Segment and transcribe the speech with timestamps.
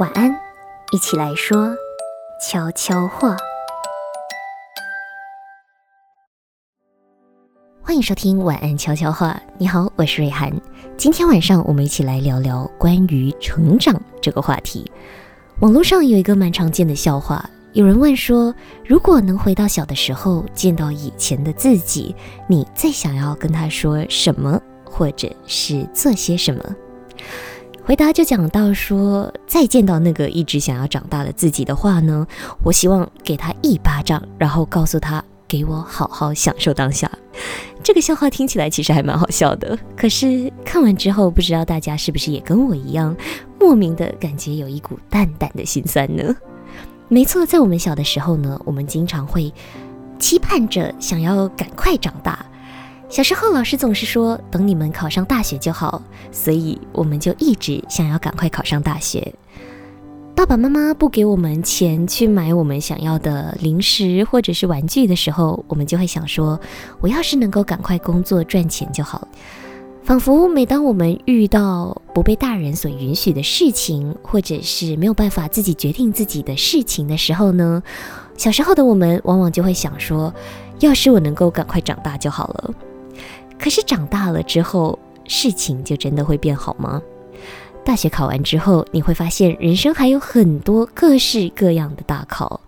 [0.00, 0.34] 晚安，
[0.90, 1.76] 一起来说
[2.40, 3.36] 悄悄话。
[7.82, 9.38] 欢迎收听晚安悄悄话。
[9.58, 10.50] 你好，我是瑞涵。
[10.96, 14.90] 今天晚上我们一起来聊聊关于成长这个话题。
[15.60, 18.54] 网络上有一个蛮常见的笑话，有人问说，
[18.86, 22.16] 如果能回到小的时候，见到以前的自己，
[22.48, 26.64] 你最想要跟他说什么，或者是做些什么？
[27.84, 32.24] 回答就讲到说，再见到那个一直想要长大的自己的话呢，
[32.62, 37.10] 我希望给他一巴掌，然后告诉他，给我好好享受当下。
[37.82, 43.14] 这个笑话听起来其实还蛮好笑的，可是看完之后，不知道大家是不是也跟我一样，
[43.58, 46.34] 莫名的感觉有一股淡淡的心酸呢？
[47.08, 49.52] 没错，在我们小的时候呢，我们经常会
[50.20, 52.46] 期盼着想要赶快长大。
[53.12, 59.34] 小时候，老师总是说等你们考上大学就好，所以我们就一直想要赶快考上大学。
[60.34, 66.58] 爸爸妈妈不给我们钱去买我们想要的零食或者是玩具的时候，我们就会想说，
[67.02, 69.28] 我要是能够赶快工作赚钱就好了。
[70.04, 77.82] 仿佛每当我们遇到不被大人所允许的事情，或者是没有办法自己决定自己的事情的时候呢，
[78.38, 80.32] 小时候的我们往往就会想说，
[80.80, 82.74] 要是我能够赶快长大就好了。
[83.62, 87.00] 可是长大了之后，事情就真的会变好吗？
[87.84, 92.60] 大学考完之后，你会发现人生还有很多各式各样的大考。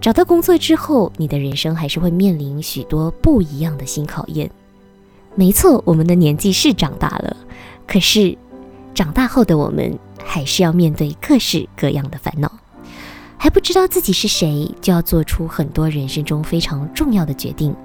[0.00, 4.50] 找到工作之后，你的人生还是会面临许多不一样的新考验。
[5.34, 7.36] 没错，我们的年纪是长大了，
[7.86, 8.34] 可是
[8.94, 12.50] 长大后的我们还是要面对各式各样的烦恼。
[13.36, 17.76] 还不知道自己是谁，就要做出很多人生中非常重要的决定。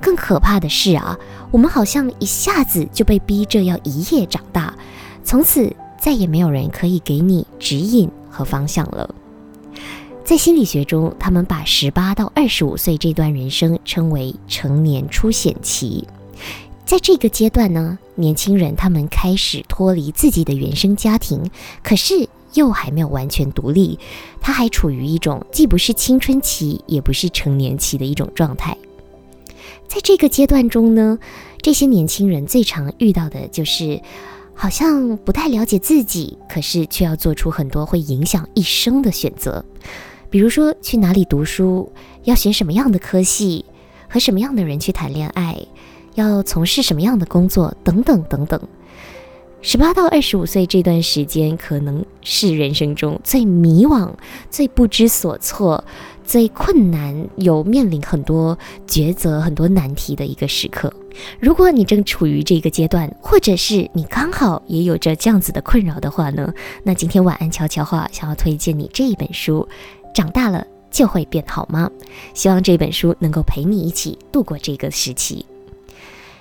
[0.00, 1.18] 更可怕的是啊，
[1.50, 4.74] 我们好像一下子就被逼着要一夜长大，
[5.24, 9.14] 从此再也没有人可以给你指引和方向了。
[10.24, 16.06] 在心理学中，他们把十八到二十五岁这段人生称为成年初显期。
[16.84, 21.50] 在这个阶段呢，年轻人他们开始脱离自己的原生家庭，
[21.82, 23.98] 可是又还没有完全独立，
[24.40, 28.76] 他还处于一种既不是青春期，也不是成年期的一种状态。
[29.88, 31.18] 在这个阶段中呢，
[31.60, 34.00] 这些年轻人最常遇到的就是，
[34.54, 39.64] 好像不太了解自己，可是却要做出很多会影响一生的选择，
[40.30, 41.92] 比如说去哪里读书，
[42.24, 43.64] 要选什么样的科系，
[44.08, 45.58] 和什么样的人去谈恋爱，
[46.14, 48.60] 要从事什么样的工作，等等等等。
[49.62, 54.12] 十八到二十五岁这段时间，可能是人生中最迷惘、
[54.48, 55.82] 最不知所措。
[56.26, 60.92] 最困难，有面临很多抉择、很多难题的一个时刻。
[61.38, 69.66] 如果你正处于这个阶段，或者是你刚好也有着这样子的困扰的话呢，那今天晚安悄悄话想要推荐你这一本书，
[70.12, 71.88] 《长大了就会变好吗》？
[72.34, 75.46] 希望这本书能够陪你一起度过这个时期。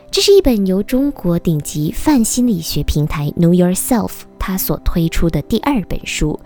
[0.09, 6.40] 这是一本由中国顶级泛心理学平台 Know Yourself 它所推出的第二本书。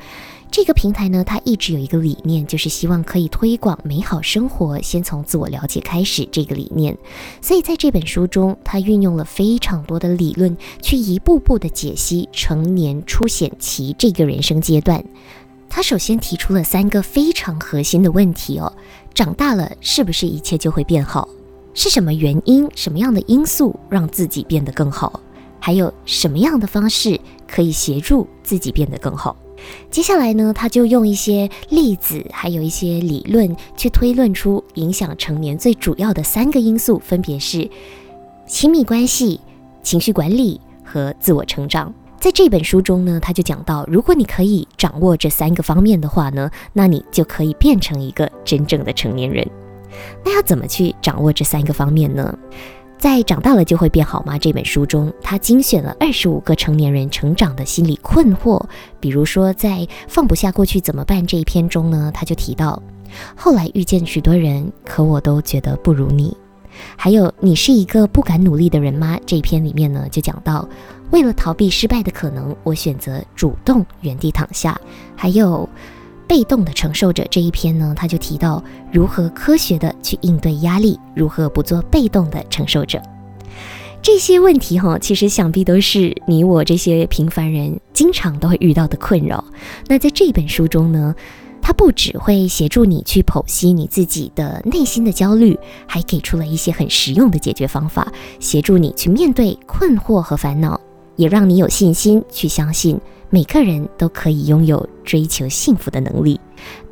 [0.51, 6.27] 这个平台呢，它一直有一个理念，就是希望可以推广美好生活，先从自我了解开始。
[6.31, 6.97] 这个理念，
[7.39, 15.03] 所以在这本书中，它运用了非常多的理论，去一步步的解析成年初显期这个人生阶段。
[15.69, 18.73] 他首先提出了三个非常核心的问题哦：
[19.13, 21.29] 长大了是不是一切就会变好？
[21.75, 25.19] 是什么原因、什么样的因素让自己变得更好？
[25.59, 29.35] 还有什么样的方式可以协助自己变得更好？
[29.91, 37.69] 接下来呢，他就用一些例子，还有一些理论，去推论出影响成年最主要的三个因素，分别是
[38.45, 39.39] 亲密关系、
[39.81, 41.93] 情绪管理和自我成长。
[42.19, 49.47] 在这本书中呢，他就讲到，如果你可以掌握这三个方面的话呢，那你就可以变成一个真正的成年人。
[50.25, 52.37] 那要怎么去掌握这三个方面呢？
[52.99, 54.37] 在长大了就会变好吗？
[54.37, 58.61] 这本书中，他精选了二十五个成年人成长的心理困惑。
[58.99, 62.83] 比如说，在放不下过去怎么办这一篇中呢，他就提到，
[63.37, 66.35] 后来遇见许多人，可我都觉得不如你。
[66.97, 69.17] 还有，你是一个不敢努力的人吗？
[69.25, 70.67] 这一篇里面呢，就讲到，
[71.11, 74.77] 为了逃避失败的可能，我选择主动原地躺下。
[75.15, 75.67] 还有。
[76.29, 83.01] 被动的承受者这一篇呢，他就提到如何科学的去应对压力，如何不做被动的承受者。
[83.99, 89.43] 这些问题哈，其实想必都是你我这些平凡人经常都会遇到的困扰。
[89.87, 91.15] 那在这本书中呢，
[91.63, 98.07] 他不只会协助你去剖析你自己的内心的焦虑，还给出了一些很实用的解决方法，
[98.39, 100.79] 协助你去面对困惑和烦恼，
[101.15, 106.39] 也让你有信心去相信每个人都可以拥有追求幸福的能力。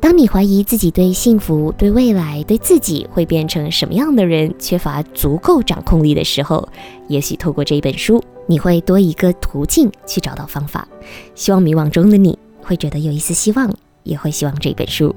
[0.00, 6.68] 当你怀疑自己对幸福、对未来、对自己会变成什么样的人缺乏足够掌控力的时候，
[7.08, 10.86] 也许透过这一本书，你会多一个途径去找到方法。
[11.34, 13.74] 希望迷惘中的你会觉得有一丝希望，
[14.04, 15.14] 也会希望这本书。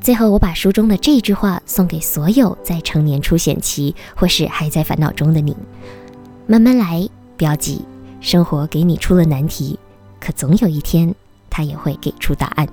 [0.00, 5.56] 最后，我把书中的这句话送给所有在成年初显期或是还在烦恼中的你：
[6.46, 7.82] 慢慢来，不要急。
[8.20, 9.78] 生活给你出了难题，
[10.28, 11.14] 可总有一天，
[11.48, 12.68] 他也会给出答案。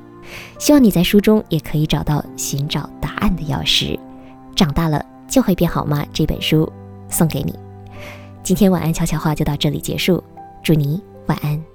[0.60, 3.98] 希望你在书中也可以找到寻找答案的钥匙。
[4.58, 6.06] 长大了就会变好吗？
[6.12, 6.70] 这本书
[7.08, 7.58] 送给你。
[8.44, 10.22] 今天晚安悄悄话就到这里结束，
[10.62, 11.75] 祝你晚安。